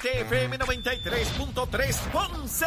[0.00, 2.66] TFM 93.3 Ponce,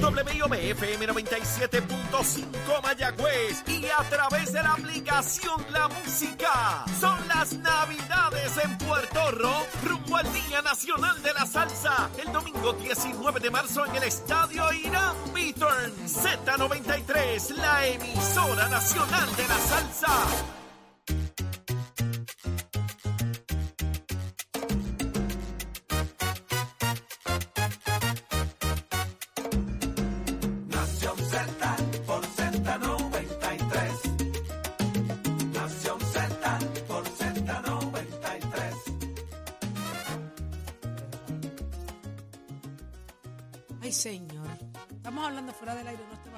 [0.00, 6.86] WIOB-FM 97.5 Mayagüez y a través de la aplicación La Música.
[6.98, 12.72] Son las Navidades en Puerto Rico, rumbo al Día Nacional de la Salsa, el domingo
[12.72, 20.61] 19 de marzo en el Estadio Irán Beaturn Z93, la emisora nacional de la salsa.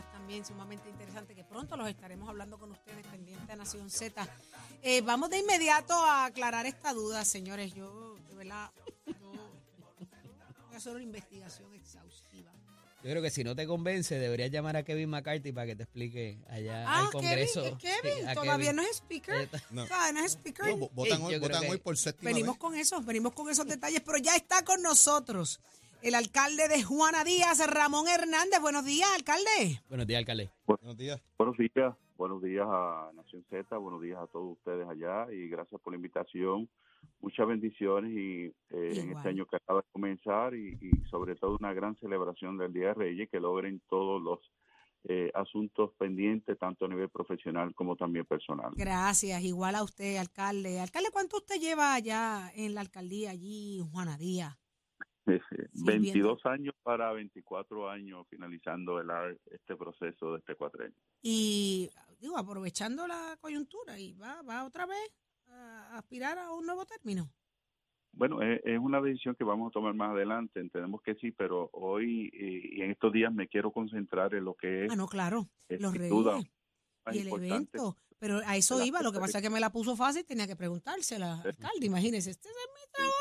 [0.05, 4.27] Temas también sumamente interesantes que pronto los estaremos hablando con ustedes pendiente a Nación Z.
[4.83, 7.75] Eh, vamos de inmediato a aclarar esta duda, señores.
[7.75, 8.71] Yo, de verdad,
[9.07, 12.51] yo voy a hacer una investigación exhaustiva.
[13.03, 15.83] Yo creo que si no te convence, deberías llamar a Kevin McCarthy para que te
[15.83, 17.63] explique allá Ah, al Congreso.
[17.63, 18.77] Kevin, Sí, Kevin, todavía Kevin.
[18.77, 19.35] no es speaker.
[19.43, 19.87] Eh, No.
[19.87, 20.67] Todavía no es speaker.
[20.69, 22.61] No, vo- votan hoy, votan hoy por séptima Venimos vez.
[22.61, 25.61] con eso, venimos con esos detalles, pero ya está con nosotros
[26.05, 28.61] el alcalde de Juana Díaz, Ramón Hernández.
[28.61, 29.81] Buenos días, alcalde.
[29.89, 30.51] Buenos días, alcalde.
[30.67, 31.23] Buenos días.
[31.39, 35.81] Buenos días, buenos días a Nación Z, buenos días a todos ustedes allá y gracias
[35.81, 36.69] por la invitación.
[37.21, 41.57] Muchas bendiciones y eh, en este año que acaba de comenzar y, y sobre todo
[41.59, 44.41] una gran celebración del Día de Reyes que logren todos los
[45.05, 48.73] eh, asuntos pendientes tanto a nivel profesional como también personal.
[48.77, 50.81] Gracias, igual a usted, alcalde.
[50.81, 54.55] Alcalde, ¿cuánto usted lleva allá en la alcaldía allí, Juana Díaz?
[55.27, 55.41] Sí,
[55.85, 59.09] 22 años para 24 años finalizando el,
[59.51, 60.97] este proceso de este cuatrenio.
[61.23, 61.89] Y
[62.21, 65.11] digo, aprovechando la coyuntura y va, va otra vez
[65.49, 67.31] a aspirar a un nuevo término.
[68.13, 71.71] Bueno, es, es una decisión que vamos a tomar más adelante, entendemos que sí, pero
[71.73, 75.09] hoy eh, y en estos días me quiero concentrar en lo que es Ah, no,
[75.09, 76.47] claro, los reyes
[77.13, 77.97] y el evento.
[78.19, 80.57] Pero a eso iba, lo que pasa es que me la puso fácil, tenía que
[80.57, 83.14] preguntársela, alcalde, imagínese, este es mi trabajo,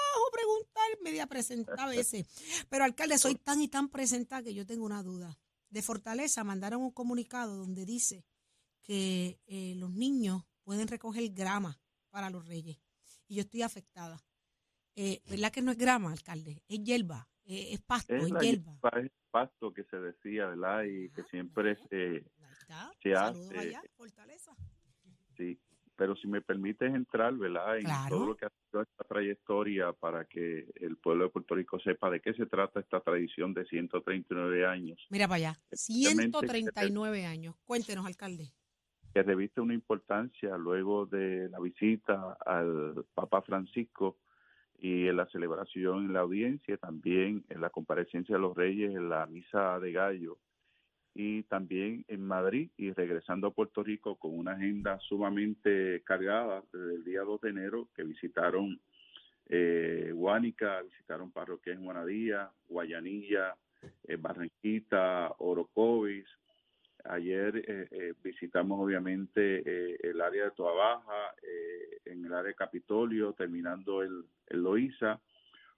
[1.01, 2.27] media presentada a veces.
[2.69, 5.37] Pero alcalde, soy tan y tan presentada que yo tengo una duda.
[5.69, 8.25] De Fortaleza mandaron un comunicado donde dice
[8.81, 12.77] que eh, los niños pueden recoger grama para los reyes.
[13.27, 14.21] Y yo estoy afectada.
[14.95, 16.61] Eh, ¿Verdad que no es grama, alcalde?
[16.67, 18.41] Es hierba, eh, es pasto, es, hierba.
[18.41, 20.83] hierba, es pasto que se decía, ¿verdad?
[20.83, 22.91] Y que Ah, siempre se, está.
[23.01, 24.55] se hace- allá, Fortaleza.
[25.37, 25.59] sí.
[25.95, 27.77] Pero si me permites entrar, ¿verdad?
[27.77, 28.15] En Claro.
[28.17, 32.09] todo lo que ha sido esta trayectoria para que el pueblo de Puerto Rico sepa
[32.09, 37.25] de qué se trata esta tradición de 139 años, Mira para allá, Especialmente que- 139
[37.25, 37.55] años.
[37.65, 38.49] Cuéntenos, alcalde.
[39.13, 44.17] que reviste una importancia luego de la visita al Papa Francisco
[44.79, 49.09] y en la celebración en la audiencia, también en la comparecencia de los reyes en
[49.09, 50.39] la misa de gallo
[51.13, 56.95] y también en Madrid y regresando a Puerto Rico con una agenda sumamente cargada desde
[56.95, 58.79] el día 2 de enero que visitaron
[59.49, 63.55] eh, Guánica, visitaron parroquias en Guanadía, Guayanilla,
[64.07, 66.27] eh, Barranquita, Orocovis,
[67.05, 72.47] Ayer eh, eh, visitamos obviamente eh, el área de Toa Baja, eh, en el área
[72.47, 75.19] de Capitolio, terminando el, el Loíza.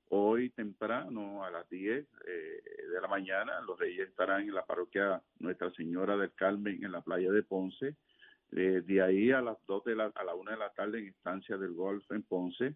[0.10, 5.22] Hoy temprano, a las 10 eh, de la mañana, los reyes estarán en la parroquia
[5.40, 7.96] Nuestra Señora del Carmen en la playa de Ponce.
[8.52, 11.08] Eh, de ahí a las 2 de la, a la 1 de la tarde en
[11.08, 12.76] Estancia del Golf en Ponce.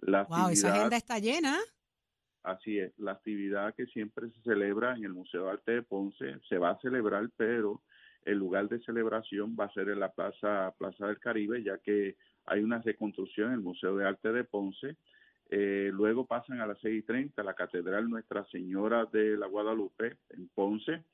[0.00, 1.56] La Wow, esa agenda está llena.
[2.42, 6.38] Así es, la actividad que siempre se celebra en el Museo de Arte de Ponce
[6.48, 7.82] se va a celebrar, pero
[8.24, 12.16] el lugar de celebración va a ser en la Plaza, Plaza del Caribe, ya que
[12.44, 14.96] hay una reconstrucción en el Museo de Arte de Ponce.
[15.48, 19.46] Eh, luego pasan a las 6 y 30 a la Catedral Nuestra Señora de la
[19.46, 21.04] Guadalupe en Ponce,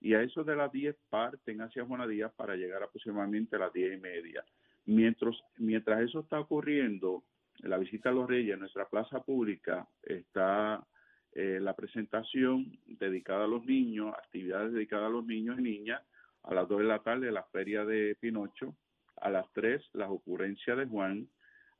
[0.00, 3.72] y a eso de las 10 parten hacia Juana Díaz para llegar aproximadamente a las
[3.72, 4.44] 10 y media.
[4.86, 7.22] Mientras, mientras eso está ocurriendo,
[7.58, 10.84] la visita a los Reyes en nuestra plaza pública está
[11.34, 16.02] eh, la presentación dedicada a los niños, actividades dedicadas a los niños y niñas,
[16.42, 18.74] a las 2 de la tarde la feria de Pinocho,
[19.20, 21.28] a las 3 las ocurrencias de Juan,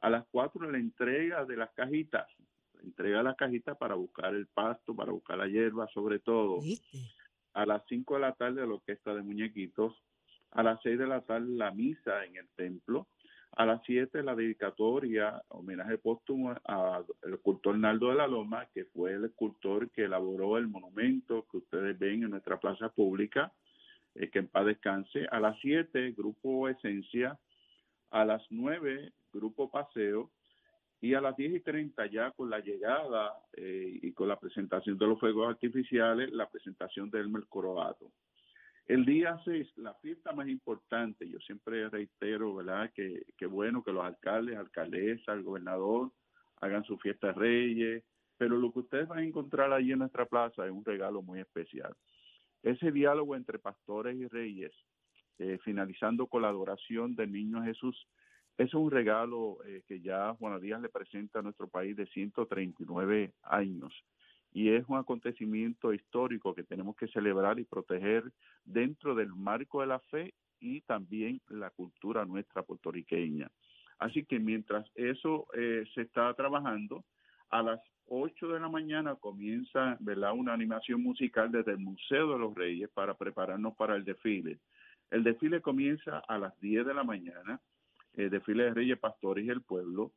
[0.03, 2.27] a las 4 la entrega de las cajitas,
[2.75, 6.61] la entrega de las cajitas para buscar el pasto, para buscar la hierba sobre todo,
[6.61, 6.99] ¿Viste?
[7.55, 9.95] a las 5 de la tarde la orquesta de muñequitos,
[10.51, 13.07] a las 6 de la tarde la misa en el templo,
[13.53, 19.13] a las 7 la dedicatoria, homenaje póstumo al escultor Naldo de la Loma, que fue
[19.13, 23.53] el escultor que elaboró el monumento que ustedes ven en nuestra plaza pública,
[24.17, 25.27] eh, que en paz descanse.
[25.31, 27.39] A las 7, Grupo Esencia.
[28.13, 30.31] A las 9, Grupo Paseo.
[31.01, 34.97] Y a las 10 y 30 ya con la llegada eh, y con la presentación
[34.97, 38.13] de los fuegos artificiales, la presentación del Mercoroato.
[38.87, 42.93] El día 6, la fiesta más importante, yo siempre reitero, ¿verdad?
[42.95, 46.13] Que, que bueno que los alcaldes, alcaldesas, el gobernador
[46.61, 48.05] hagan su fiesta de reyes,
[48.37, 51.41] pero lo que ustedes van a encontrar allí en nuestra plaza es un regalo muy
[51.41, 51.95] especial.
[52.63, 54.73] Ese diálogo entre pastores y reyes,
[55.39, 58.07] eh, finalizando con la adoración del niño Jesús,
[58.59, 63.33] es un regalo eh, que ya Juana Díaz le presenta a nuestro país de 139
[63.43, 63.93] años
[64.53, 68.25] y es un acontecimiento histórico que tenemos que celebrar y proteger
[68.65, 73.51] dentro del marco de la fe y también la cultura nuestra puertorriqueña.
[73.99, 77.05] Así que mientras eso eh, se está trabajando,
[77.51, 80.33] a las 8 de la mañana comienza ¿verdad?
[80.33, 84.59] una animación musical desde el Museo de los Reyes para prepararnos para el desfile.
[85.13, 87.61] El desfile comienza a las 10 de la mañana,
[88.15, 90.13] el desfile de Reyes Pastores y el Pueblo.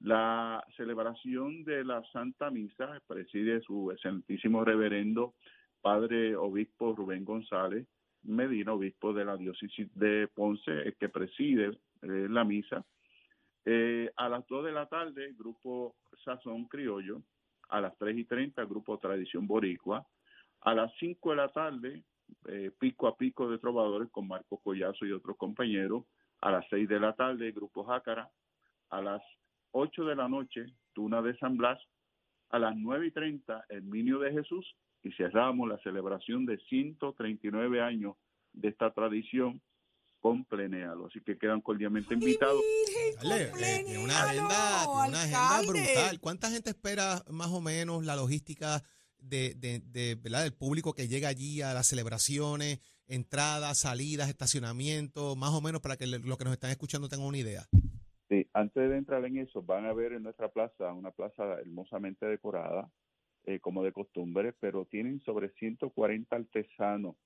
[0.00, 5.34] La celebración de la Santa Misa preside su excelentísimo reverendo
[5.80, 7.86] Padre Obispo Rubén González
[8.24, 12.84] Medina, obispo de la diócesis de Ponce, el que preside eh, la misa.
[13.64, 15.94] Eh, a las 2 de la tarde, grupo
[16.24, 17.22] Sazón Criollo.
[17.68, 20.04] A las 3 y 30, grupo Tradición Boricua.
[20.62, 22.02] A las 5 de la tarde,
[22.48, 26.04] eh, pico a pico de trovadores con Marco Collazo y otros compañeros.
[26.40, 28.30] A las 6 de la tarde, grupo Jácara.
[28.90, 29.22] A las
[29.72, 31.78] 8 de la noche, Tuna de San Blas.
[32.50, 34.66] A las 9 y 30, el Minio de Jesús.
[35.02, 38.16] Y cerramos la celebración de 139 años
[38.52, 39.60] de esta tradición
[40.20, 41.06] con Plenealo.
[41.06, 42.60] Así que quedan cordialmente invitados.
[43.22, 46.20] Dale, eh, tiene una agenda, tiene una agenda brutal.
[46.20, 48.82] ¿Cuánta gente espera más o menos la logística
[49.22, 50.42] de, de, de, ¿verdad?
[50.42, 55.96] del público que llega allí a las celebraciones, entradas, salidas, estacionamiento, más o menos para
[55.96, 57.62] que los que nos están escuchando tengan una idea?
[58.28, 62.26] Sí, antes de entrar en eso, van a ver en nuestra plaza una plaza hermosamente
[62.26, 62.90] decorada,
[63.44, 67.16] eh, como de costumbre, pero tienen sobre 140 artesanos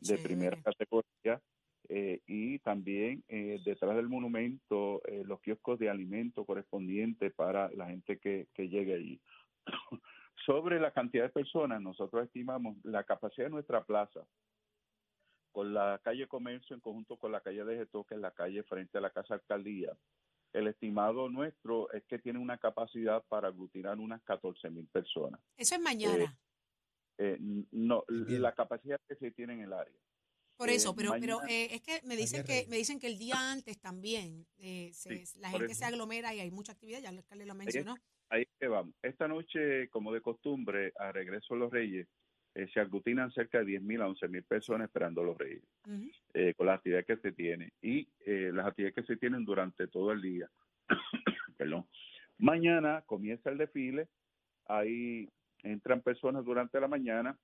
[0.00, 1.40] de primera categoría
[1.88, 7.86] eh, y también eh, detrás del monumento eh, los kioscos de alimento correspondientes para la
[7.86, 9.20] gente que, que llegue allí.
[10.46, 14.24] Sobre la cantidad de personas, nosotros estimamos la capacidad de nuestra plaza
[15.52, 18.62] con la calle Comercio en conjunto con la calle de Getó, que es la calle
[18.62, 19.96] frente a la Casa Alcaldía.
[20.52, 25.40] El estimado nuestro es que tiene una capacidad para aglutinar unas 14 mil personas.
[25.56, 26.38] Eso es mañana.
[27.18, 27.38] Eh,
[27.72, 29.98] no, la capacidad que se tiene en el área.
[30.56, 33.06] Por Eh, eso, pero, pero mañana- eh, es que me dicen que me dicen que
[33.08, 35.74] el día antes también eh, se- Sí, la gente eso.
[35.80, 37.94] se aglomera y hay mucha actividad, ya el alcalde lo mencionó.
[38.28, 38.94] Ahí es que vamos.
[39.02, 42.08] Esta noche, como de costumbre, a regreso a los Reyes,
[42.54, 45.62] eh, se aglutinan cerca de 10.000 a 11.000 personas esperando a los Reyes,
[46.32, 49.86] eh, con las actividades que se tienen y eh, las actividades que se tienen durante
[49.88, 50.50] todo el día.
[51.58, 51.86] Perdón.
[52.38, 54.08] Mañana comienza el desfile,
[54.66, 55.28] ahí
[55.62, 57.38] entran personas durante la mañana,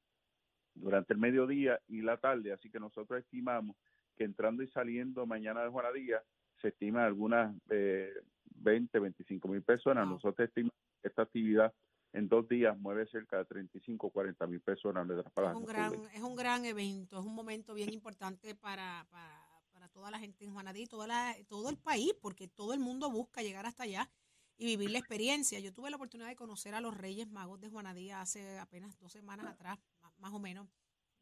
[0.75, 3.77] durante el mediodía y la tarde, así que nosotros estimamos
[4.17, 6.23] que entrando y saliendo mañana de Juana Díaz
[6.63, 8.13] se estima algunas eh,
[8.57, 10.05] 20, 25 mil personas.
[10.07, 10.15] Wow.
[10.15, 11.73] Nosotros estimamos que esta actividad
[12.13, 16.37] en dos días mueve cerca de 35, 40 mil personas Es un, gran, es un
[16.37, 20.87] gran evento, es un momento bien importante para, para, para toda la gente en Juanadí,
[20.87, 24.11] toda la, todo el país, porque todo el mundo busca llegar hasta allá
[24.59, 25.59] y vivir la experiencia.
[25.59, 29.11] Yo tuve la oportunidad de conocer a los Reyes Magos de Juanadí hace apenas dos
[29.11, 29.79] semanas atrás,
[30.19, 30.69] más o menos,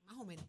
[0.03, 0.45] más o menos.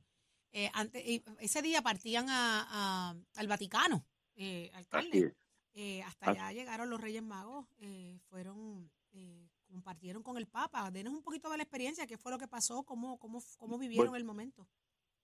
[0.54, 1.02] Eh, antes,
[1.40, 2.66] ese día partían a,
[3.12, 4.04] a- al Vaticano,
[4.36, 5.34] eh, alcalde.
[5.74, 10.90] Eh, hasta Así- allá llegaron los Reyes Magos, eh, fueron, eh, compartieron con el Papa.
[10.92, 14.08] Denos un poquito de la experiencia, qué fue lo que pasó, cómo, cómo, cómo vivieron
[14.08, 14.68] Bueno, el momento.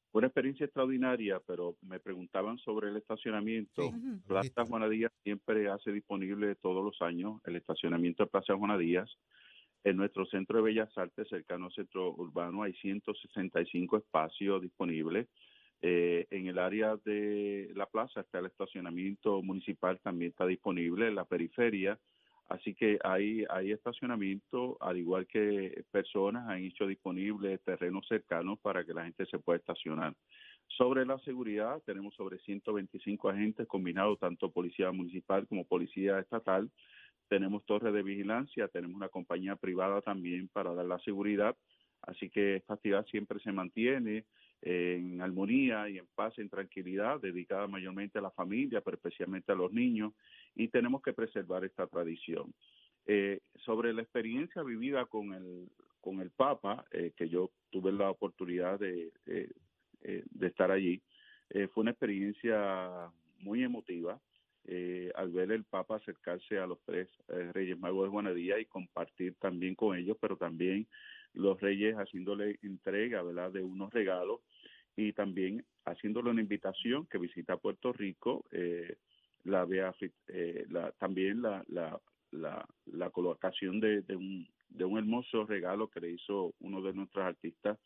[0.10, 3.92] Fue una experiencia extraordinaria, pero me preguntaban sobre el estacionamiento.
[3.92, 4.22] Sí.
[4.26, 9.10] Plaza Juana Díaz siempre hace disponible todos los años el estacionamiento de Plaza Juana Díaz.
[9.84, 15.28] En nuestro centro de Bellas Artes, cercano al centro urbano, hay 165 espacios disponibles.
[15.82, 21.16] Eh, en el área de la plaza está el estacionamiento municipal, también está disponible en
[21.16, 22.00] la periferia.
[22.50, 28.86] Así que hay, hay estacionamiento, al igual que personas han hecho disponibles terrenos cercanos para
[28.86, 30.16] que la gente se pueda estacionar.
[30.68, 36.72] Sobre la seguridad, tenemos sobre 125 agentes combinados, tanto policía municipal como policía estatal.
[37.28, 41.56] Tenemos torres de vigilancia, tenemos una compañía privada también para dar la seguridad.
[42.02, 44.26] Así que esta actividad siempre se mantiene
[44.62, 49.56] en armonía y en paz, en tranquilidad, dedicada mayormente a la familia, pero especialmente a
[49.56, 50.14] los niños,
[50.56, 52.54] y tenemos que preservar esta tradición.
[53.06, 55.70] Eh, sobre la experiencia vivida con el,
[56.02, 59.50] con el Papa, eh, que yo tuve la oportunidad de, eh,
[60.02, 61.02] eh, de estar allí,
[61.50, 63.10] eh, fue una experiencia
[63.40, 64.20] muy emotiva.
[65.16, 67.08] al ver el Papa acercarse a los tres
[67.54, 70.86] Reyes Magos de Juanadía y compartir también con ellos, pero también
[71.38, 74.42] los Reyes haciéndole entrega, ¿verdad?, de unos regalos
[74.96, 78.98] y también haciéndole una invitación que visita Puerto Rico, eh,
[79.44, 79.66] la,
[80.28, 82.00] eh, la también la, la,
[82.32, 86.94] la, la colocación de, de, un, de un hermoso regalo que le hizo uno de
[86.94, 87.78] nuestros artistas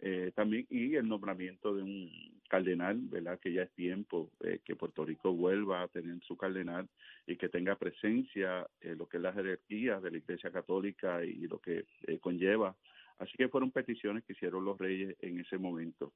[0.00, 2.10] eh, también y el nombramiento de un
[2.48, 3.38] cardenal, ¿verdad?
[3.38, 6.88] Que ya es tiempo eh, que Puerto Rico vuelva a tener su cardenal
[7.26, 11.46] y que tenga presencia en lo que es la jerarquía de la Iglesia Católica y
[11.46, 12.74] lo que eh, conlleva.
[13.18, 16.12] Así que fueron peticiones que hicieron los reyes en ese momento.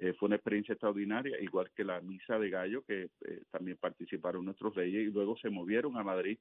[0.00, 4.44] Eh, fue una experiencia extraordinaria, igual que la misa de gallo, que eh, también participaron
[4.44, 6.38] nuestros reyes y luego se movieron a Madrid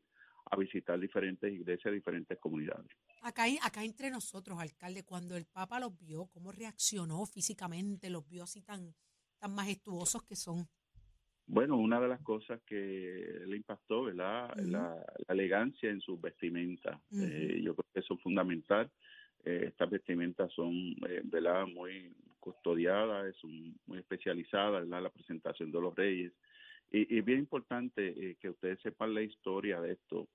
[0.49, 2.87] a visitar diferentes iglesias, diferentes comunidades.
[3.21, 8.09] Acá, acá entre nosotros, alcalde, cuando el Papa los vio, ¿cómo reaccionó físicamente?
[8.09, 8.93] ¿Los vio así tan,
[9.37, 10.67] tan majestuosos que son?
[11.45, 14.53] Bueno, una de las cosas que le impactó, ¿verdad?
[14.57, 16.99] la, elegancia en sus vestimentas.
[17.13, 18.91] eh, yo creo que eso es fundamental.
[19.45, 20.73] Eh, estas vestimentas son,
[21.07, 21.65] eh, ¿verdad?
[21.67, 25.03] Muy custodiadas, son muy especializadas, ¿verdad?
[25.03, 26.33] La presentación de los reyes.
[26.91, 30.27] Y, y bien importante eh, que ustedes sepan la historia de esto.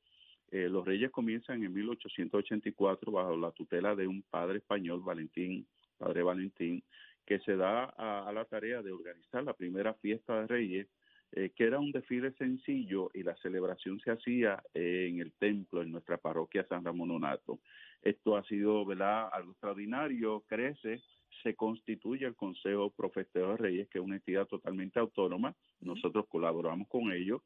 [0.52, 5.66] Eh, los reyes comienzan en 1884 bajo la tutela de un padre español, Valentín,
[5.96, 6.84] padre Valentín,
[7.24, 10.88] que se da a, a la tarea de organizar la primera fiesta de reyes,
[11.32, 15.80] eh, que era un desfile sencillo y la celebración se hacía eh, en el templo,
[15.80, 17.60] en nuestra parroquia San Ramón Nonato.
[18.02, 19.30] Esto ha sido ¿verdad?
[19.32, 21.00] algo extraordinario, crece,
[21.42, 26.86] se constituye el Consejo Profeteo de Reyes, que es una entidad totalmente autónoma, nosotros colaboramos
[26.88, 27.40] con ellos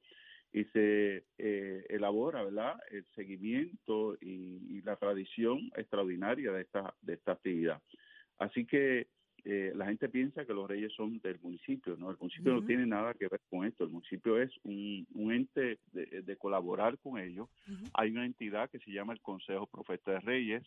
[0.57, 2.81] y se eh, elabora ¿verdad?
[2.91, 7.83] el seguimiento y, y, la tradición extraordinaria de esta, de esta actividad.
[8.39, 9.09] Así que
[9.45, 12.11] eh, la gente piensa que los reyes son del municipio, ¿no?
[12.11, 12.61] El municipio uh -huh.
[12.63, 16.37] no tiene nada que ver con esto, el municipio es un, un ente de, de,
[16.37, 17.51] colaborar con ellos.
[17.69, 17.91] Uh -huh.
[17.93, 20.63] Hay una entidad que se llama el Consejo Profeta de Reyes,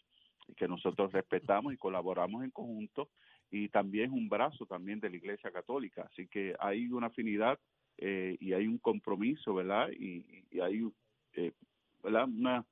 [0.55, 3.09] que nosotros respetamos y colaboramos en conjunto,
[3.49, 7.57] y también es un brazo también de la Iglesia Católica, así que hay una afinidad
[7.97, 9.89] eh, y hay un compromiso, ¿verdad?
[9.91, 10.89] Y, y hay,
[11.33, 11.51] eh,
[12.03, 12.27] ¿verdad?
[12.27, 12.65] Una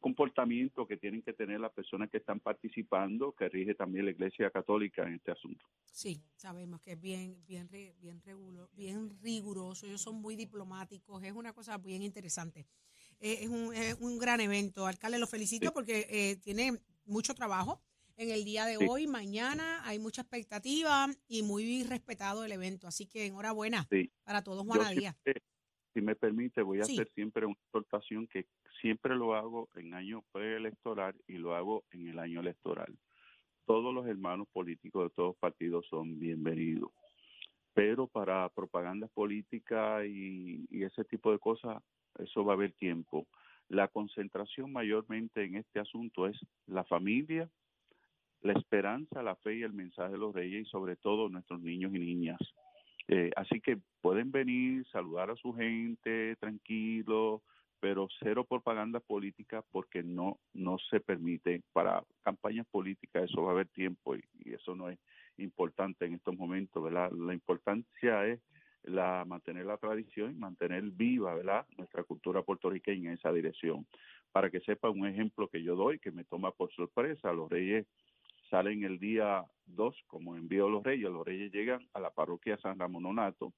[0.00, 4.50] comportamiento que tienen que tener las personas que están participando, que rige también la Iglesia
[4.50, 5.64] Católica en este asunto.
[5.90, 11.32] Sí, sabemos que es bien, bien, bien, regulo, bien riguroso, ellos son muy diplomáticos, es
[11.32, 12.66] una cosa bien interesante.
[13.20, 15.72] Eh, es, un, es, un, gran evento, alcalde, lo felicito sí.
[15.74, 17.82] porque eh, tiene mucho trabajo
[18.18, 18.86] en el día de sí.
[18.88, 24.10] hoy, mañana, hay mucha expectativa y muy respetado el evento, así que enhorabuena sí.
[24.24, 25.16] para todos Juanadía.
[25.94, 28.46] Si me permite, voy a hacer siempre una exhortación que
[28.80, 32.92] siempre lo hago en año preelectoral y lo hago en el año electoral.
[33.64, 36.90] Todos los hermanos políticos de todos partidos son bienvenidos,
[37.72, 41.82] pero para propaganda política y, y ese tipo de cosas,
[42.18, 43.26] eso va a haber tiempo.
[43.68, 47.48] La concentración mayormente en este asunto es la familia,
[48.42, 51.94] la esperanza, la fe y el mensaje de los reyes y sobre todo nuestros niños
[51.94, 52.38] y niñas.
[53.08, 57.42] Eh, así que pueden venir, saludar a su gente, tranquilo,
[57.80, 61.62] pero cero propaganda política porque no no se permite.
[61.72, 64.98] Para campañas políticas eso va a haber tiempo y, eso no es
[65.38, 68.40] importante en estos momentos verdad la importancia es
[68.82, 73.86] la mantener la tradición y mantener viva verdad nuestra cultura puertorriqueña en esa dirección.
[74.32, 77.86] Para que sepa un ejemplo que yo doy que me toma por sorpresa los reyes
[78.50, 82.78] salen el día 2 como envío los reyes los reyes llegan a la parroquia San
[82.78, 83.52] Ramón Nonato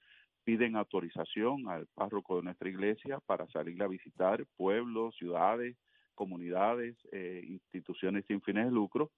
[0.44, 5.76] piden autorización al párroco de nuestra iglesia para salir a visitar pueblos, ciudades,
[6.14, 9.10] comunidades, eh, instituciones sin fines de lucro.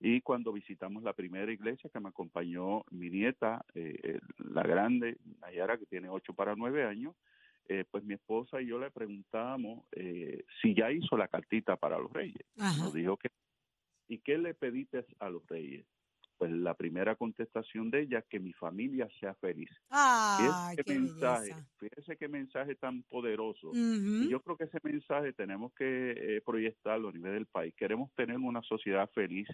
[0.00, 5.76] Y cuando visitamos la primera iglesia que me acompañó mi nieta, eh, la grande, Nayara,
[5.78, 7.14] que tiene 8 para 9 años,
[7.72, 12.00] eh, pues mi esposa y yo le preguntamos eh, si ya hizo la cartita para
[12.00, 12.44] los reyes.
[12.58, 12.82] Ajá.
[12.82, 13.30] Nos dijo que.
[14.10, 15.86] ¿Y qué le pediste a los reyes?
[16.40, 19.68] pues la primera contestación de ella que mi familia sea feliz.
[19.90, 23.68] Fíjese qué, qué mensaje, fíjese qué mensaje tan poderoso.
[23.68, 24.24] Uh -huh.
[24.24, 27.74] Y yo creo que ese mensaje tenemos que eh, proyectarlo a nivel del país.
[27.76, 29.48] Queremos tener una sociedad feliz,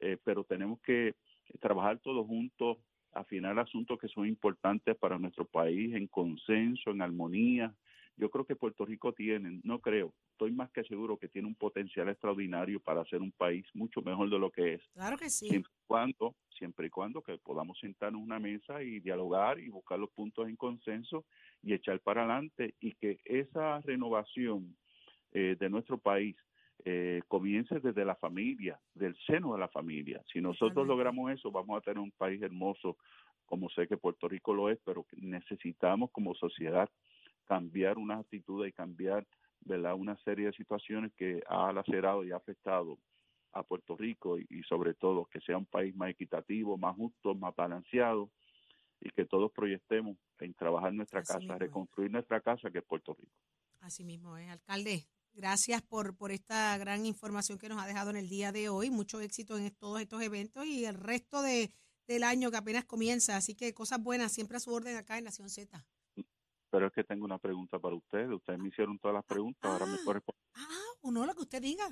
[0.00, 1.14] eh, pero tenemos que
[1.60, 2.78] trabajar todos juntos,
[3.12, 7.72] afinar asuntos que son importantes para nuestro país en consenso, en armonía.
[8.16, 11.54] Yo creo que Puerto Rico tiene, no creo, estoy más que seguro que tiene un
[11.54, 14.82] potencial extraordinario para ser un país mucho mejor de lo que es.
[14.92, 15.48] Claro que sí.
[15.48, 19.68] Siempre y cuando, siempre y cuando que podamos sentarnos en una mesa y dialogar y
[19.68, 21.24] buscar los puntos en consenso
[21.62, 24.76] y echar para adelante y que esa renovación
[25.32, 26.36] eh, de nuestro país
[26.84, 30.20] eh, comience desde la familia, del seno de la familia.
[30.32, 32.96] Si nosotros logramos eso, vamos a tener un país hermoso,
[33.46, 36.90] como sé que Puerto Rico lo es, pero necesitamos como sociedad
[37.52, 39.26] cambiar unas actitudes y cambiar
[39.60, 39.94] ¿verdad?
[39.94, 42.98] una serie de situaciones que ha lacerado y ha afectado
[43.52, 47.34] a Puerto Rico y, y sobre todo que sea un país más equitativo, más justo,
[47.34, 48.30] más balanceado
[49.00, 51.58] y que todos proyectemos en trabajar nuestra Así casa, es.
[51.58, 53.36] reconstruir nuestra casa que es Puerto Rico.
[53.80, 55.06] Así mismo es, alcalde.
[55.34, 58.90] Gracias por, por esta gran información que nos ha dejado en el día de hoy.
[58.90, 61.70] Mucho éxito en todos estos eventos y el resto de,
[62.06, 63.36] del año que apenas comienza.
[63.36, 65.84] Así que cosas buenas, siempre a su orden acá en Nación Z.
[66.72, 68.30] Pero es que tengo una pregunta para ustedes.
[68.30, 70.00] Ustedes me hicieron todas las preguntas, ahora me Ah.
[70.06, 70.40] corresponde.
[70.54, 70.68] Ah,
[71.02, 71.86] o no, lo que usted diga.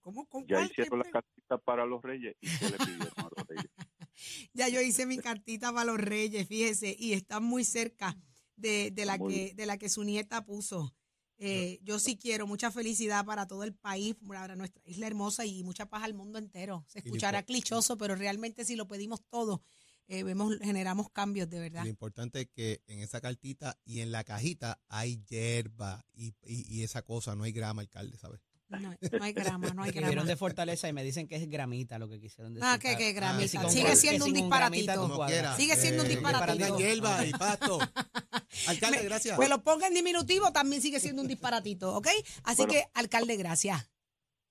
[0.00, 3.46] ¿Cómo, con Ya hicieron las cartitas para los reyes y qué le pidieron a los
[3.46, 3.70] reyes.
[4.54, 8.16] Ya yo hice mi cartita para los reyes, fíjese, y está muy cerca
[8.56, 10.94] de, de la Muy que de la que su nieta puso.
[11.38, 15.62] Eh, yo sí quiero mucha felicidad para todo el país, para nuestra isla hermosa y
[15.64, 16.84] mucha paz al mundo entero.
[16.88, 19.62] Se escuchará clichoso, pero realmente si lo pedimos todo,
[20.08, 21.84] eh, vemos, generamos cambios de verdad.
[21.84, 26.66] Lo importante es que en esa cartita y en la cajita hay hierba y, y,
[26.68, 28.40] y esa cosa, no hay grama, alcalde, ¿sabes?
[28.68, 30.24] No, no hay grama, no hay grama.
[30.24, 32.66] de Fortaleza y me dicen que es gramita lo que quisieron decir.
[32.66, 33.48] Ah, que, que Ah, gramita.
[33.48, 35.56] sí, con Sigue siendo un gramita disparatito.
[35.56, 36.78] Sigue siendo un Eh, disparatito.
[36.78, 37.78] Hierba y pasto.
[38.68, 39.38] Alcalde, gracias.
[39.38, 42.08] Me lo ponga en diminutivo, también sigue siendo un disparatito, ¿ok?
[42.44, 42.72] Así Bueno.
[42.72, 43.90] que, alcalde, gracias.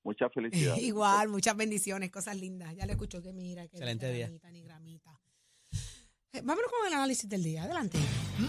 [0.03, 0.81] Muchas felicidades.
[0.83, 2.75] Igual, muchas bendiciones, cosas lindas.
[2.75, 4.25] Ya le escucho que mira, que Excelente ni día.
[4.27, 5.20] gramita, ni gramita.
[6.33, 7.63] Eh, Vámonos con el análisis del día.
[7.63, 7.99] Adelante.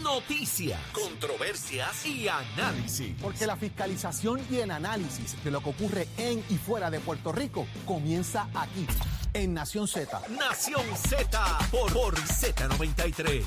[0.04, 3.16] Noticias, controversias y análisis.
[3.20, 7.32] Porque la fiscalización y el análisis de lo que ocurre en y fuera de Puerto
[7.32, 8.86] Rico comienza aquí,
[9.34, 10.22] en Nación Z.
[10.28, 13.42] Nación Z por, por Z93.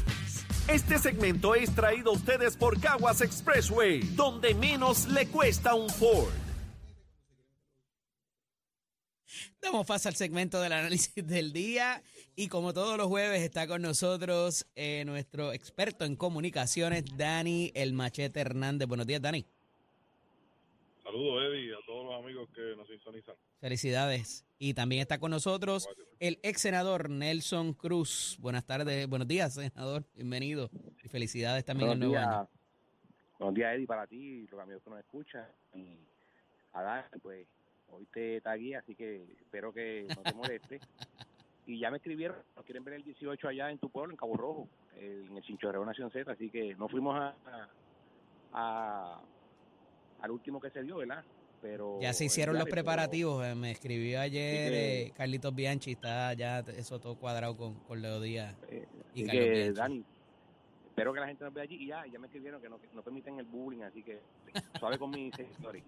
[0.68, 6.45] Este segmento es traído a ustedes por Caguas Expressway, donde menos le cuesta un Ford.
[9.62, 12.02] Damos paso al segmento del análisis del día
[12.36, 17.94] y como todos los jueves está con nosotros eh, nuestro experto en comunicaciones, Dani El
[17.94, 18.88] Machete Hernández.
[18.88, 19.46] Buenos días, Dani.
[21.04, 23.36] Saludos, Eddie, a todos los amigos que nos sintonizan.
[23.62, 24.44] Felicidades.
[24.58, 25.88] Y también está con nosotros
[26.20, 28.38] el ex senador Nelson Cruz.
[28.40, 30.04] Buenas tardes, buenos días, senador.
[30.16, 30.70] Bienvenido.
[31.04, 32.50] Y felicidades también al Buenos nuevo días, año.
[33.38, 35.46] buenos días, Eddie, para ti y los amigos que nos escuchan.
[35.76, 36.00] Y
[36.74, 37.48] a Dani, pues,
[37.96, 40.80] hoy te tagué, así que espero que no te moleste.
[41.68, 44.36] y ya me escribieron, nos quieren ver el 18 allá en tu pueblo, en Cabo
[44.38, 44.68] Rojo,
[45.00, 47.70] en el Chinchorreo Nación Z, así que no fuimos a, a-
[48.54, 49.22] a-
[50.22, 51.24] al último que se dio, ¿verdad?
[51.62, 53.44] Pero Ya se hicieron los pero- preparativos.
[53.46, 55.92] eh, Me escribió ayer que- eh, Carlitos Bianchi.
[55.94, 58.56] Está ya eso todo cuadrado con, con Leo Díaz.
[58.70, 59.74] eh, Y que, Bianchi.
[59.74, 60.04] Dani,
[60.96, 62.88] espero que la gente nos vea allí y ya, ya me escribieron que no, que
[62.94, 64.22] no permiten el bullying, así que
[64.80, 65.84] suave con mis seguidores.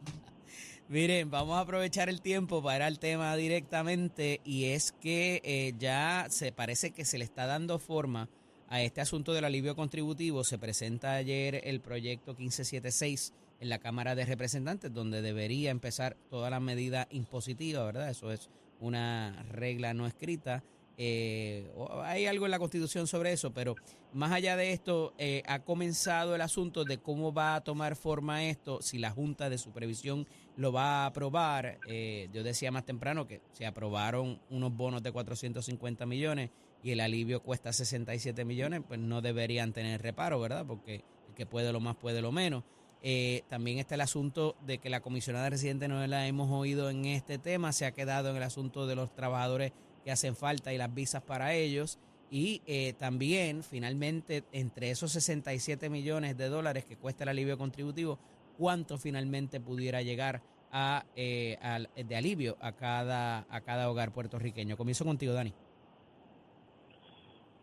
[0.89, 5.73] Miren, vamos a aprovechar el tiempo para ir al tema directamente y es que eh,
[5.79, 8.27] ya se parece que se le está dando forma
[8.67, 10.43] a este asunto del alivio contributivo.
[10.43, 16.49] Se presenta ayer el proyecto 1576 en la Cámara de Representantes, donde debería empezar toda
[16.49, 18.09] la medida impositiva, ¿verdad?
[18.09, 18.49] Eso es
[18.81, 20.65] una regla no escrita.
[20.99, 21.71] Eh,
[22.03, 23.75] hay algo en la Constitución sobre eso, pero
[24.13, 28.45] más allá de esto, eh, ha comenzado el asunto de cómo va a tomar forma
[28.45, 31.77] esto, si la Junta de Supervisión lo va a aprobar.
[31.87, 36.49] Eh, yo decía más temprano que se aprobaron unos bonos de 450 millones
[36.81, 40.65] y el alivio cuesta 67 millones, pues no deberían tener reparo, ¿verdad?
[40.65, 42.63] Porque el que puede lo más puede lo menos.
[43.03, 47.05] Eh, también está el asunto de que la comisionada residente no la hemos oído en
[47.05, 49.71] este tema, se ha quedado en el asunto de los trabajadores
[50.07, 51.99] que hacen falta y las visas para ellos.
[52.31, 58.17] Y eh, también, finalmente, entre esos 67 millones de dólares que cuesta el alivio contributivo,
[58.57, 60.41] ¿cuánto finalmente pudiera llegar
[60.71, 64.77] a, eh, al- de alivio a cada, a cada hogar puertorriqueño?
[64.77, 65.53] Comienzo contigo, Dani.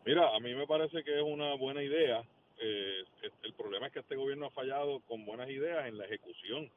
[0.04, 2.20] Mira, a mí me parece que es una buena idea.
[2.61, 3.04] Eh,
[3.42, 6.70] el- problema es que este gobierno ha fallado con buenas ideas en la ejecución.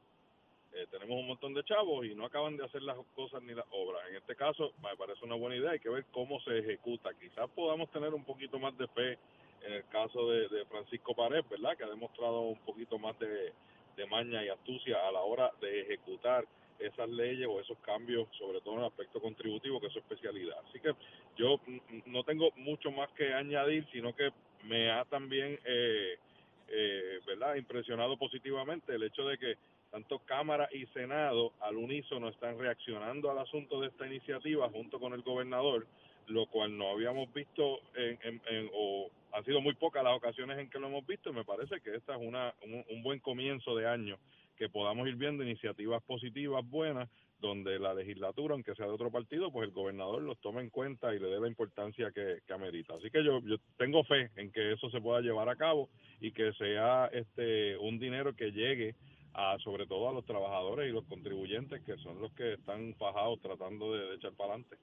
[0.77, 3.65] Eh, tenemos un montón de chavos y no acaban de hacer las cosas ni las
[3.71, 4.07] obras.
[4.09, 5.71] En este caso, me parece una buena idea.
[5.71, 7.09] Hay que ver cómo se ejecuta.
[7.19, 9.17] Quizás podamos tener un poquito más de fe
[9.63, 11.75] en el caso de, Francisco Pared, ¿verdad?
[11.75, 13.53] Que ha demostrado un poquito más de,
[13.95, 16.45] de maña y astucia a la hora de ejecutar
[16.77, 20.57] esas leyes o esos cambios, sobre todo en el aspecto contributivo, que es su especialidad.
[20.69, 20.93] Así que
[21.37, 21.59] yo
[22.05, 24.29] no tengo mucho más que añadir, sino que
[24.63, 26.19] me ha también, eh,
[26.67, 29.57] eh, ¿verdad?, impresionado positivamente el hecho de que
[29.91, 35.13] tanto Cámara y Senado al unísono están reaccionando al asunto de esta iniciativa junto con
[35.13, 35.87] el gobernador,
[36.27, 38.19] lo cual no habíamos visto en,
[38.49, 41.45] en- o han sido muy pocas las ocasiones en que lo hemos visto y me
[41.45, 44.17] parece que esta es una, un, un buen comienzo de año
[44.57, 49.51] que podamos ir viendo iniciativas positivas buenas donde la legislatura, aunque sea de otro partido,
[49.51, 52.95] pues el gobernador los tome en cuenta y le dé la importancia que, que amerita.
[52.95, 55.87] Así que yo, yo tengo fe en que eso se pueda llevar a cabo
[56.19, 58.95] y que sea este un dinero que llegue
[59.33, 63.39] a sobre todo a los trabajadores y los contribuyentes que son los que están fajados
[63.41, 64.77] tratando de, de echar para adelante.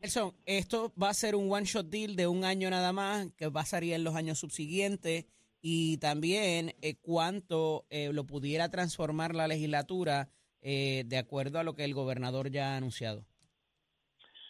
[0.00, 3.50] Nelson, esto va a ser un one shot deal de un año nada más, que
[3.50, 5.26] pasaría en los años subsiguientes
[5.60, 10.28] y también eh, cuánto eh, lo pudiera transformar la legislatura
[10.60, 13.24] eh, de acuerdo a lo que el gobernador ya ha anunciado.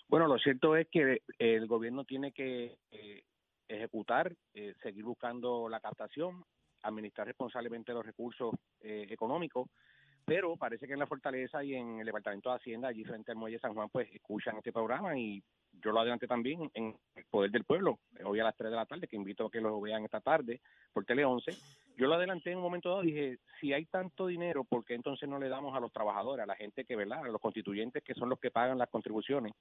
[0.08, 3.22] Bueno, lo cierto es que el gobierno tiene que eh,
[3.68, 6.44] ejecutar, eh, seguir buscando la captación,
[6.82, 9.68] administrar responsablemente los recursos eh, económicos,
[10.24, 13.38] pero parece que en la Fortaleza y en el Departamento de Hacienda, allí frente al
[13.38, 17.50] Muelle San Juan, pues escuchan este programa y yo lo adelanté también en El Poder
[17.50, 20.04] del Pueblo, hoy a las 3 de la tarde, que invito a que lo vean
[20.04, 20.60] esta tarde
[20.92, 21.50] por Tele 11.
[21.96, 25.28] Yo lo adelanté en un momento dado, dije, si hay tanto dinero, ¿por qué entonces
[25.28, 28.14] no le damos a los trabajadores, a la gente que, ¿verdad?, a los constituyentes que
[28.14, 29.54] son los que pagan las contribuciones,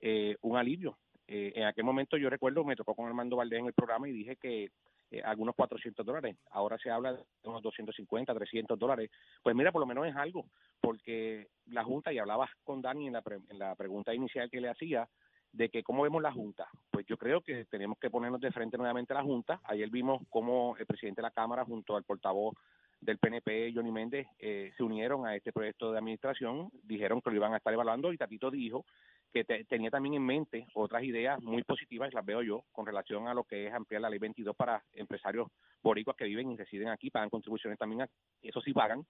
[0.00, 0.96] eh, un alivio?
[1.28, 4.12] Eh, en aquel momento yo recuerdo, me tocó con Armando Valdés en el programa y
[4.12, 4.70] dije que
[5.10, 9.10] eh, algunos 400 dólares, ahora se habla de unos 250, 300 dólares.
[9.42, 10.46] Pues mira, por lo menos es algo,
[10.80, 14.60] porque la Junta, y hablabas con Dani en la, pre- en la pregunta inicial que
[14.60, 15.08] le hacía,
[15.52, 16.68] de que cómo vemos la Junta.
[16.90, 19.60] Pues yo creo que tenemos que ponernos de frente nuevamente a la Junta.
[19.64, 22.54] Ayer vimos cómo el presidente de la Cámara junto al portavoz
[23.00, 27.36] del PNP, Johnny Méndez, eh, se unieron a este proyecto de administración, dijeron que lo
[27.36, 28.84] iban a estar evaluando y Tatito dijo
[29.32, 33.28] que te- tenía también en mente otras ideas muy positivas, las veo yo, con relación
[33.28, 35.48] a lo que es ampliar la ley 22 para empresarios
[35.82, 38.08] boricuas que viven y residen aquí, pagan contribuciones también
[38.42, 39.04] eso sí pagan.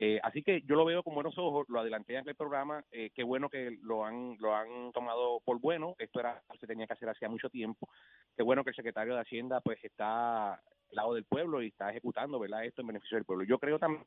[0.00, 3.10] Eh, así que yo lo veo con buenos ojos, lo adelanté en el programa, eh,
[3.14, 6.92] qué bueno que lo han lo han tomado por bueno, esto era se tenía que
[6.92, 7.88] hacer hacía mucho tiempo,
[8.36, 10.60] qué bueno que el secretario de Hacienda pues está al
[10.92, 13.44] lado del pueblo y está ejecutando verdad esto en beneficio del pueblo.
[13.44, 14.04] Yo creo también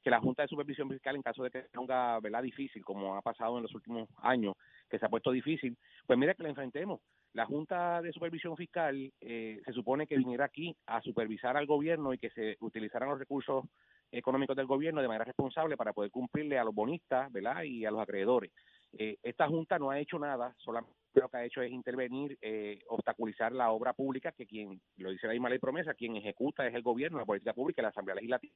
[0.00, 3.22] que la Junta de Supervisión Fiscal, en caso de que ponga verdad difícil, como ha
[3.22, 4.54] pasado en los últimos años,
[4.92, 5.74] que se ha puesto difícil,
[6.06, 7.00] pues mira que la enfrentemos.
[7.32, 12.12] La Junta de Supervisión Fiscal eh, se supone que viniera aquí a supervisar al gobierno
[12.12, 13.64] y que se utilizaran los recursos
[14.10, 17.62] económicos del gobierno de manera responsable para poder cumplirle a los bonistas ¿verdad?
[17.62, 18.52] y a los acreedores.
[18.92, 22.82] Eh, esta Junta no ha hecho nada, solamente lo que ha hecho es intervenir, eh,
[22.88, 26.74] obstaculizar la obra pública, que quien, lo dice la misma ley promesa, quien ejecuta es
[26.74, 28.54] el gobierno, la política pública y la Asamblea Legislativa.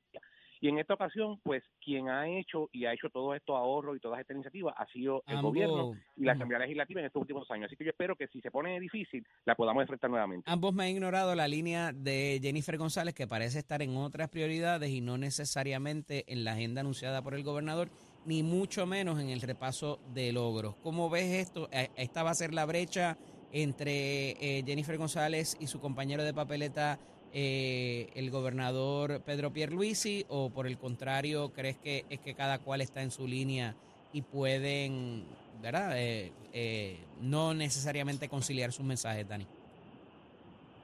[0.61, 4.01] Y en esta ocasión, pues, quien ha hecho y ha hecho todos estos ahorros y
[4.01, 6.39] todas estas iniciativas ha sido el gobierno y la Ujú.
[6.39, 7.67] Asamblea Legislativa en estos últimos años.
[7.67, 10.51] Así que yo espero que si se pone difícil, la podamos enfrentar nuevamente.
[10.51, 14.91] Ambos me han ignorado la línea de Jennifer González, que parece estar en otras prioridades
[14.91, 17.89] y no necesariamente en la agenda anunciada por el gobernador,
[18.25, 20.75] ni mucho menos en el repaso de logros.
[20.83, 21.69] ¿Cómo ves esto?
[21.71, 23.17] Eh, ¿Esta va a ser la brecha
[23.53, 26.99] entre eh, Jennifer González y su compañero de papeleta,
[27.33, 32.81] eh, el gobernador Pedro Pierluisi, o por el contrario, crees que es que cada cual
[32.81, 33.75] está en su línea
[34.13, 35.25] y pueden,
[35.63, 35.99] ¿verdad?
[35.99, 39.47] Eh, eh, no necesariamente conciliar sus mensajes, Dani.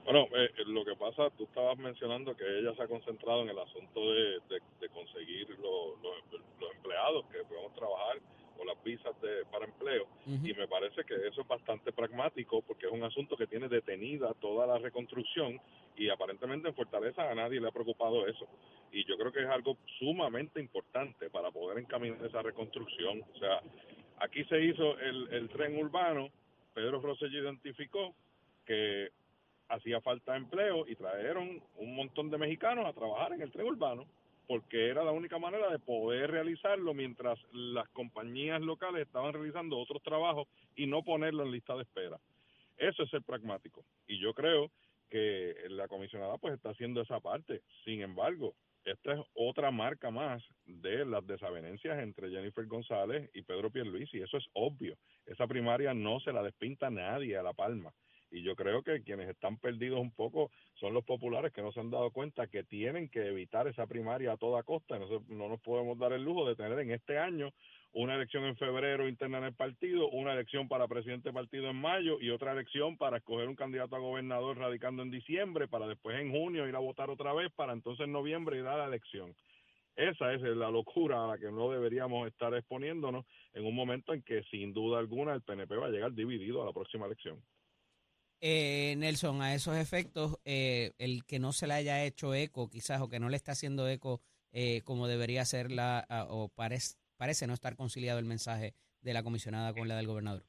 [0.05, 3.50] Bueno, eh, eh, lo que pasa, tú estabas mencionando que ella se ha concentrado en
[3.50, 8.18] el asunto de, de- conseguir lo- lo- los empleados que podemos trabajar
[8.64, 12.92] las visas de, para empleo y me parece que eso es bastante pragmático porque es
[12.92, 15.61] un asunto que tiene detenida toda la reconstrucción
[15.96, 18.46] y aparentemente en Fortaleza a nadie le ha preocupado eso.
[18.92, 23.22] Y yo creo que es algo sumamente importante para poder encaminar esa reconstrucción.
[23.35, 23.61] O sea,
[24.18, 26.31] aquí se hizo el, el tren urbano,
[26.75, 28.14] Pedro Rosselló identificó
[28.64, 29.11] que
[29.68, 34.07] hacía falta empleo y trajeron un montón de mexicanos a trabajar en el tren urbano
[34.46, 40.02] porque era la única manera de poder realizarlo mientras las compañías locales estaban realizando otros
[40.02, 42.18] trabajos y no ponerlo en lista de espera.
[42.76, 43.85] Eso es el pragmático.
[44.07, 44.70] Y yo creo
[45.09, 47.62] que la comisionada pues está haciendo esa parte.
[47.85, 53.70] Sin embargo, esta es otra marca más de las desavenencias entre Jennifer González y Pedro
[53.70, 54.20] Pierluisi.
[54.20, 54.96] Eso es obvio.
[55.26, 57.92] Esa primaria no se la despinta nadie a La Palma.
[58.33, 61.81] Y yo creo que quienes están perdidos un poco son los populares que no se
[61.81, 64.99] han dado cuenta que tienen que evitar esa primaria a toda costa.
[64.99, 67.51] No, no nos podemos dar el lujo de tener en este año
[67.92, 71.77] una elección en febrero interna en el partido, una elección para presidente del partido en
[71.77, 76.18] mayo y otra elección para escoger un candidato a gobernador radicando en diciembre para después
[76.18, 79.35] en junio ir a votar otra vez para entonces en noviembre ir a la elección.
[79.95, 84.23] Esa es la locura a la que no deberíamos estar exponiéndonos en un momento en
[84.23, 87.42] que sin duda alguna el PNP va a llegar dividido a la próxima elección.
[88.44, 93.00] Eh, Nelson, a esos efectos, eh, el que no se le haya hecho eco, quizás,
[93.00, 97.46] o que no le está haciendo eco eh, como debería ser la, o parece, parece
[97.46, 100.42] no estar conciliado el mensaje de la comisionada con la del gobernador.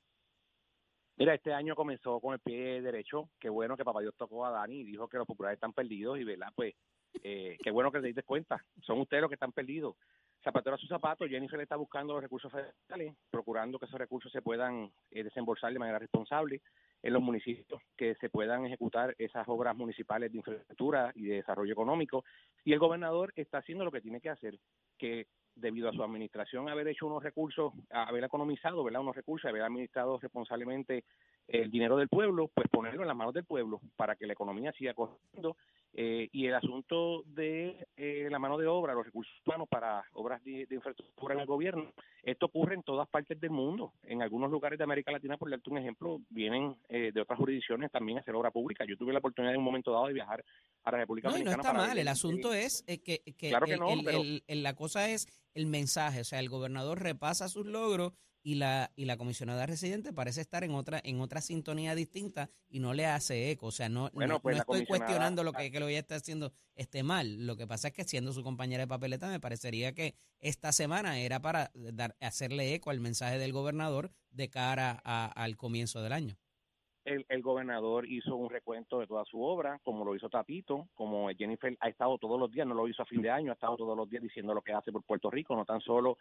[1.17, 3.29] Mira, este año comenzó con el pie derecho.
[3.39, 6.19] Qué bueno que Papá Dios tocó a Dani y dijo que los populares están perdidos
[6.19, 6.51] y, ¿verdad?
[6.55, 6.73] Pues,
[7.21, 8.65] eh, qué bueno que te diste cuenta.
[8.81, 9.95] Son ustedes los que están perdidos.
[10.43, 14.41] zapatero a su zapato, Jennifer está buscando los recursos federales, procurando que esos recursos se
[14.41, 16.63] puedan eh, desembolsar de manera responsable
[17.03, 21.73] en los municipios, que se puedan ejecutar esas obras municipales de infraestructura y de desarrollo
[21.73, 22.23] económico.
[22.63, 24.57] Y el gobernador está haciendo lo que tiene que hacer,
[24.97, 29.01] que debido a su administración haber hecho unos recursos, haber economizado, ¿verdad?
[29.01, 31.03] Unos recursos, haber administrado responsablemente
[31.47, 34.71] el dinero del pueblo, pues ponerlo en las manos del pueblo para que la economía
[34.71, 35.57] siga corriendo
[35.95, 40.43] eh, y el asunto de eh, la mano de obra, los recursos humanos para obras
[40.43, 43.93] de, infraestructura en el gobierno, esto ocurre en todas partes del mundo.
[44.01, 47.91] En algunos lugares de América Latina, por darte un ejemplo, vienen eh, de otras jurisdicciones
[47.91, 48.85] también a hacer obra pública.
[48.87, 50.43] Yo tuve la oportunidad en un momento dado de viajar
[50.83, 51.57] a la República no, Dominicana.
[51.57, 51.97] No, está mal.
[51.97, 53.51] El asunto es que, que
[54.47, 56.21] la cosa es el mensaje.
[56.21, 60.63] O sea, el gobernador repasa sus logros y la y la comisionada residente parece estar
[60.63, 64.41] en otra en otra sintonía distinta y no le hace eco, o sea, no, no,
[64.41, 67.87] pues estoy cuestionando lo que, que lo ella está haciendo esté mal, lo que pasa
[67.87, 72.15] es que siendo su compañera de papeleta me parecería que esta semana era para dar
[72.19, 76.35] hacerle eco al mensaje del gobernador de cara al comienzo del año.
[77.05, 81.27] El, el, gobernador hizo un recuento de toda su obra, como lo hizo Tatito, como
[81.31, 83.75] Jennifer ha estado todos los días, no lo hizo a fin de año, ha estado
[83.75, 86.17] todos los días diciendo lo que hace por Puerto Rico, no tan solo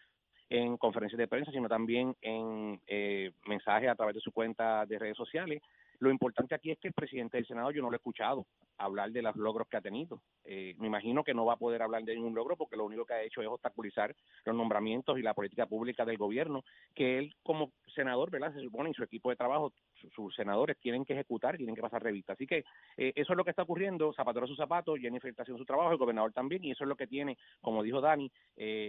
[0.50, 4.98] en conferencias de prensa, sino también en eh, mensajes a través de su cuenta de
[4.98, 5.62] redes sociales.
[6.02, 8.44] Lo importante aquí es que el presidente del Senado yo no lo he escuchado
[8.76, 10.20] hablar de los logros que ha tenido.
[10.42, 13.06] Eh, me imagino que no va a poder hablar de ningún logro porque lo único
[13.06, 14.12] que ha hecho es obstaculizar
[14.44, 18.52] los nombramientos y la política pública del gobierno, que él como senador, ¿verdad?
[18.52, 19.72] Se supone y su equipo de trabajo,
[20.12, 22.32] sus senadores tienen que ejecutar, tienen que pasar revista.
[22.32, 22.64] Así que
[22.96, 25.66] eh, eso es lo que está ocurriendo, Zapatero a su zapato, Jennifer está haciendo su
[25.66, 28.28] trabajo, el gobernador también, y eso es lo que tiene, como dijo Dani,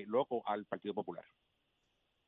[0.07, 1.25] loco al Partido Popular.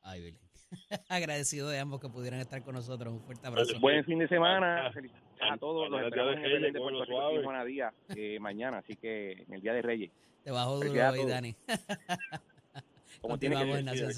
[0.04, 0.45] Ay, Belén.
[1.10, 3.14] Agradecido de ambos que pudieran estar con nosotros.
[3.14, 3.80] Un fuerte abrazo.
[3.80, 4.88] Buen fin de semana.
[4.88, 5.90] a todos.
[5.90, 8.80] Los esperamos en el de Puerto Rico Juana Díaz eh, mañana.
[8.80, 10.12] Así que en el Día de Reyes.
[10.44, 11.56] Te bajo duro hoy, Dani.
[13.22, 14.12] Como tiene que en Nación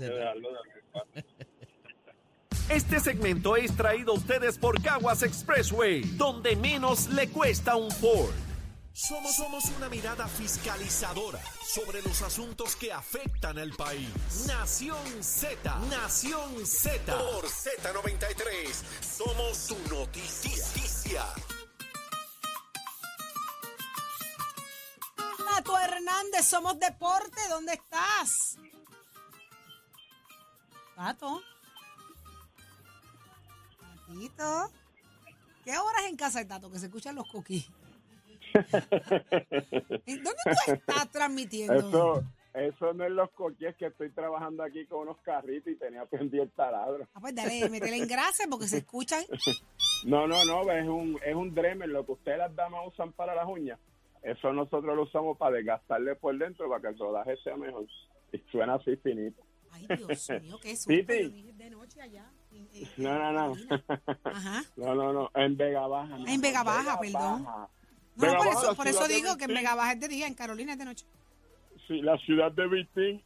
[2.70, 8.47] Este segmento es traído a ustedes por Caguas Expressway, donde menos le cuesta un Ford.
[8.98, 14.10] Somos, somos una mirada fiscalizadora sobre los asuntos que afectan al país.
[14.48, 17.16] Nación Z, Nación Z.
[17.16, 21.26] Por Z93, somos su noticia.
[25.46, 28.58] Tato Hernández, somos deporte, ¿dónde estás?
[30.96, 31.44] Tato.
[34.08, 34.72] Tatito.
[35.64, 37.77] ¿Qué horas en casa de Tato que se escuchan los cookies?
[38.54, 40.32] ¿Dónde
[40.66, 41.76] tú estás transmitiendo?
[41.76, 46.06] Eso, eso no es los coches que estoy trabajando aquí con unos carritos y tenía
[46.06, 47.08] pendiente el taladro.
[47.14, 49.24] Ah, pues dale, métele en grasa porque se escuchan.
[50.06, 53.36] No, no, no, es un, es un Dremel, lo que ustedes las damas usan para
[53.36, 53.80] las uñas.
[54.24, 57.86] Eso nosotros lo usamos para desgastarle por dentro para que el rodaje sea mejor.
[58.32, 59.42] Y suena así finito.
[59.72, 60.92] Ay, Dios mío, qué susto.
[60.94, 62.26] De noche allá.
[62.98, 63.56] no, no, no.
[64.24, 64.64] Ajá.
[64.76, 65.32] No, no, no.
[65.36, 66.18] En Vega Baja.
[66.28, 67.48] en Vega Baja, perdón.
[68.18, 70.74] No, por eso, por eso digo que en Vega Baja es de día, en Carolina
[70.74, 71.06] es de noche.
[71.88, 73.24] Sí, la ciudad de Vitín.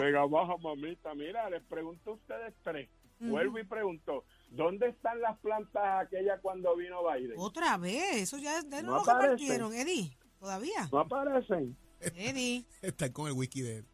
[0.00, 1.14] Vega Baja, mamita.
[1.14, 2.88] Mira, les pregunto a ustedes tres.
[3.20, 7.34] Vuelvo y pregunto, ¿dónde están las plantas aquellas cuando vino Biden?
[7.36, 10.16] Otra vez, eso ya de no, lo repartieron, Eddie.
[10.40, 10.88] ¿Todavía?
[10.90, 11.76] No aparecen.
[12.00, 12.64] Eddie.
[12.82, 13.84] Están con el wiki de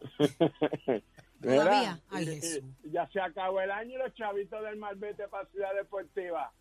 [1.40, 2.00] Todavía.
[2.10, 2.64] Ay, Jesús.
[2.90, 6.52] Ya se acabó el año y los chavitos del Malvete para Ciudad Deportiva.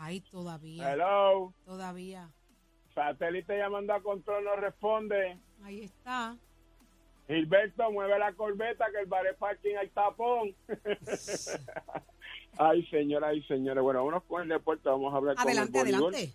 [0.00, 0.92] Ay, todavía.
[0.92, 1.52] Hello.
[1.64, 2.30] Todavía.
[2.94, 5.38] Satélite llamando a control no responde.
[5.62, 6.36] Ahí está.
[7.26, 10.54] Gilberto, mueve la corbeta que el bar parking hay tapón.
[12.58, 13.82] ay, señora, ay, señores.
[13.82, 14.88] Bueno, vámonos con el deporte.
[14.88, 16.32] Vamos a hablar adelante, con el Adelante,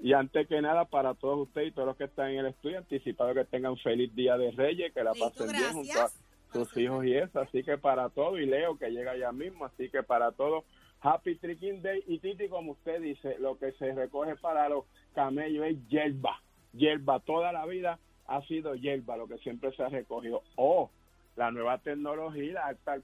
[0.00, 2.78] Y antes que nada, para todos ustedes y todos los que están en el estudio,
[2.78, 6.10] anticipado que tengan feliz Día de Reyes, que la pasen bien junto a
[6.52, 7.40] sus hijos y eso.
[7.40, 10.64] Así que para todo, y Leo que llega ya mismo, así que para todos
[11.02, 14.84] Happy Tricking Day y Titi, como usted dice, lo que se recoge para los
[15.14, 16.40] camellos es hierba.
[16.72, 20.42] Hierba, toda la vida ha sido hierba, lo que siempre se ha recogido.
[20.56, 20.90] O
[21.34, 22.98] la nueva tecnología, la alta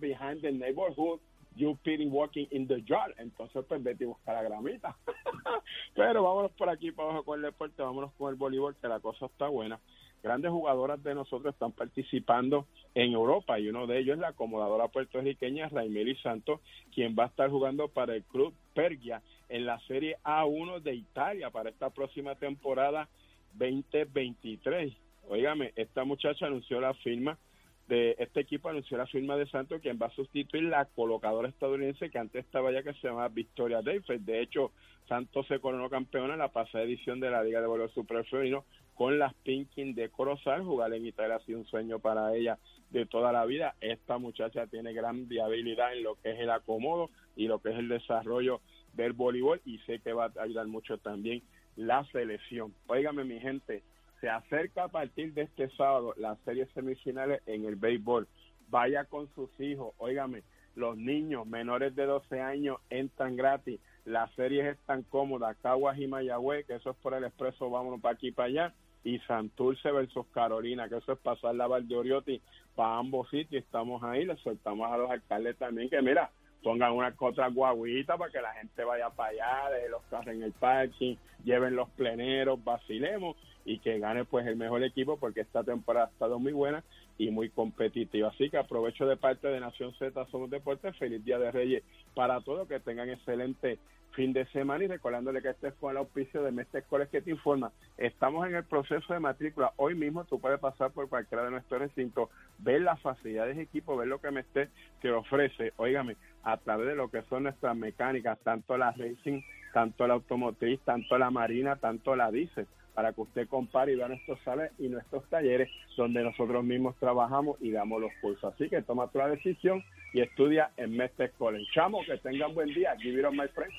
[0.00, 1.20] behind the neighborhood,
[1.54, 3.14] you pity walking in the yard.
[3.18, 4.96] Entonces, pues vete y busca la gramita.
[5.94, 8.98] Pero vámonos por aquí para abajo con el deporte, vámonos con el voleibol, que la
[8.98, 9.78] cosa está buena
[10.24, 14.88] grandes jugadoras de nosotros están participando en Europa y uno de ellos es la acomodadora
[14.88, 16.60] puertorriqueña Raimeli Santos,
[16.94, 21.50] quien va a estar jugando para el club Pergia en la Serie A1 de Italia
[21.50, 23.06] para esta próxima temporada
[23.52, 24.94] 2023.
[25.28, 27.38] Óigame, esta muchacha anunció la firma
[27.86, 32.08] de este equipo anunció la firma de Santos quien va a sustituir la colocadora estadounidense
[32.08, 34.24] que antes estaba ya que se llama Victoria Davis.
[34.24, 34.72] De hecho,
[35.06, 38.64] Santos se coronó campeona en la pasada edición de la Liga de Voleibol Super Femenino
[38.94, 40.64] con las Pinkin de Corozal.
[40.64, 42.58] Jugar en Italia ha sido un sueño para ella
[42.90, 43.74] de toda la vida.
[43.80, 47.76] Esta muchacha tiene gran viabilidad en lo que es el acomodo y lo que es
[47.76, 48.60] el desarrollo
[48.94, 51.42] del voleibol y sé que va a ayudar mucho también
[51.76, 52.74] la selección.
[52.86, 53.82] Óigame mi gente,
[54.20, 58.28] se acerca a partir de este sábado las series semifinales en el béisbol.
[58.68, 60.42] Vaya con sus hijos, óigame,
[60.74, 63.80] los niños menores de 12 años entran gratis.
[64.04, 68.14] Las series están cómodas, Caguas y Mayagüez, que eso es por el expreso, vámonos para
[68.14, 68.74] aquí para allá.
[69.04, 72.40] Y Santurce versus Carolina, que eso es pasar la Oriotti
[72.74, 73.62] para ambos sitios.
[73.62, 76.30] Estamos ahí, le soltamos a los alcaldes también que, mira,
[76.64, 80.42] pongan una otra guaguita para que la gente vaya para allá, deje los carros en
[80.42, 83.36] el parking, lleven los pleneros, vacilemos
[83.66, 86.82] y que gane pues el mejor equipo porque esta temporada ha estado muy buena
[87.18, 88.28] y muy competitiva.
[88.28, 92.40] Así que aprovecho de parte de Nación Z Somos Deportes, feliz Día de Reyes para
[92.40, 93.78] todos, que tengan excelente
[94.14, 97.30] fin de semana y recordándole que este fue el auspicio de Mestre Escoles que te
[97.30, 97.72] informa.
[97.98, 99.72] Estamos en el proceso de matrícula.
[99.76, 103.96] Hoy mismo tú puedes pasar por cualquiera de nuestros recintos, ver las facilidades de equipo,
[103.96, 108.38] ver lo que Mestre te ofrece, óigame, a través de lo que son nuestras mecánicas,
[108.40, 113.48] tanto la racing, tanto la automotriz, tanto la marina, tanto la diésel para que usted
[113.48, 118.12] compare y vea nuestros sales y nuestros talleres donde nosotros mismos trabajamos y damos los
[118.20, 118.54] cursos.
[118.54, 121.66] Así que toma tu decisión y estudia en Mestre College.
[121.74, 122.94] Chamo, que tengan buen día.
[123.00, 123.72] Give it on my friend.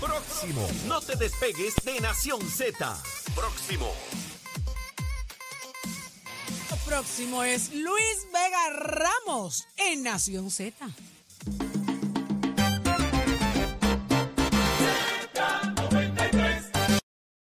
[0.00, 0.68] Próximo.
[0.86, 2.96] No te despegues de Nación Z.
[3.34, 3.92] Próximo.
[6.84, 10.86] próximo es Luis Vega Ramos en Nación Z.